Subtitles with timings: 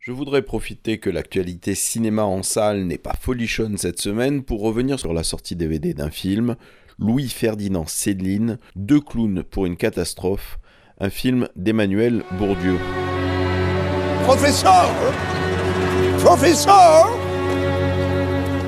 [0.00, 4.98] Je voudrais profiter que l'actualité cinéma en salle n'est pas folichonne cette semaine pour revenir
[4.98, 6.56] sur la sortie DVD d'un film,
[6.98, 10.58] Louis-Ferdinand Céline, Deux clowns pour une catastrophe,
[11.00, 12.78] un film d'Emmanuel Bourdieu.
[14.24, 14.90] Professeur
[16.20, 17.19] Professeur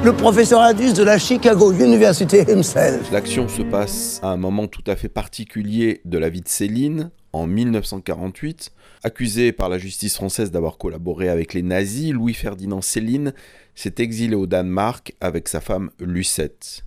[0.05, 3.13] Le professeur Indus de la Chicago University himself.
[3.13, 7.13] L'action se passe à un moment tout à fait particulier de la vie de Céline,
[7.33, 8.73] en 1948.
[9.05, 13.33] Accusé par la justice française d'avoir collaboré avec les nazis, Louis-Ferdinand Céline
[13.77, 16.85] s'est exilé au Danemark avec sa femme Lucette.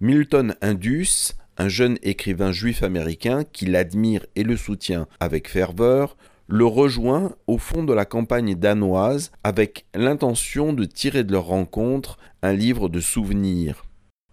[0.00, 6.66] Milton Indus, un jeune écrivain juif américain qui l'admire et le soutient avec ferveur, le
[6.66, 12.52] rejoint au fond de la campagne danoise avec l'intention de tirer de leur rencontre un
[12.52, 13.84] livre de souvenirs.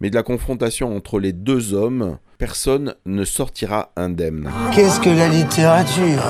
[0.01, 4.49] Mais de la confrontation entre les deux hommes, personne ne sortira indemne.
[4.73, 6.23] Qu'est-ce que la littérature?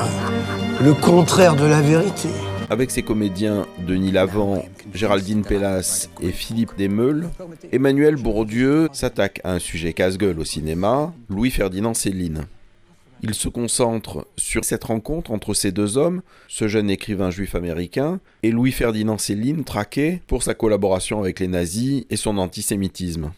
[0.83, 2.29] Le contraire de la vérité.
[2.69, 7.29] Avec ses comédiens Denis Lavant, Géraldine Pellas et Philippe Desmeules,
[7.71, 12.45] Emmanuel Bourdieu s'attaque à un sujet casse-gueule au cinéma, Louis-Ferdinand Céline.
[13.23, 18.19] Il se concentre sur cette rencontre entre ces deux hommes, ce jeune écrivain juif américain,
[18.41, 23.31] et Louis-Ferdinand Céline traqué pour sa collaboration avec les nazis et son antisémitisme.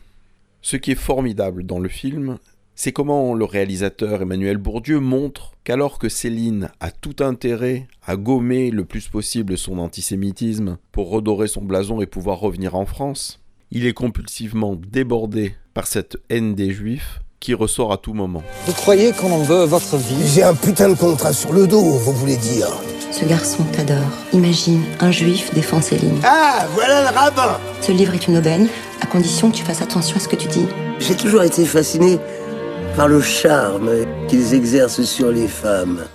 [0.62, 2.38] Ce qui est formidable dans le film,
[2.76, 8.72] c'est comment le réalisateur Emmanuel Bourdieu montre qu'alors que Céline a tout intérêt à gommer
[8.72, 13.86] le plus possible son antisémitisme pour redorer son blason et pouvoir revenir en France, il
[13.86, 18.42] est compulsivement débordé par cette haine des juifs qui ressort à tout moment.
[18.66, 20.26] Vous croyez qu'on en veut votre vie?
[20.34, 22.70] J'ai un putain de contrat sur le dos, vous voulez dire
[23.12, 23.98] Ce garçon t'adore.
[24.32, 26.22] Imagine, un juif défend Céline.
[26.24, 28.70] Ah, voilà le rabbin Ce livre est une aubaine,
[29.02, 30.66] à condition que tu fasses attention à ce que tu dis.
[31.00, 32.18] J'ai toujours été fasciné
[32.96, 33.90] par le charme
[34.30, 36.06] qu'ils exercent sur les femmes.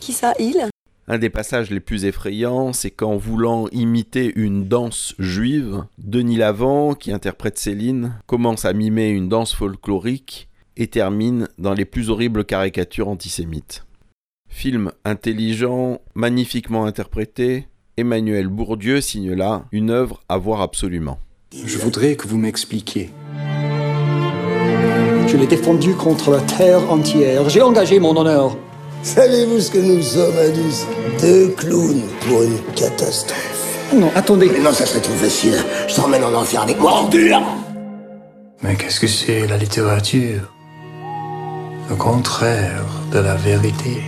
[0.00, 0.68] Qui ça, il?
[1.10, 6.92] Un des passages les plus effrayants, c'est qu'en voulant imiter une danse juive, Denis Lavant,
[6.92, 12.44] qui interprète Céline, commence à mimer une danse folklorique et termine dans les plus horribles
[12.44, 13.86] caricatures antisémites.
[14.50, 21.18] Film intelligent, magnifiquement interprété, Emmanuel Bourdieu signe là une œuvre à voir absolument.
[21.54, 23.08] Je voudrais que vous m'expliquiez.
[25.26, 27.48] Je l'ai défendu contre la terre entière.
[27.48, 28.58] J'ai engagé mon honneur.
[29.02, 30.84] Savez-vous ce que nous sommes, Indus?
[31.20, 33.54] Deux clowns pour une catastrophe.
[33.94, 34.50] Non, attendez.
[34.52, 35.56] Mais non, ça serait trop facile.
[35.88, 37.40] Je t'emmène en enfer avec moi, ordure
[38.62, 40.52] Mais qu'est-ce que c'est la littérature?
[41.88, 44.02] Le contraire de la vérité.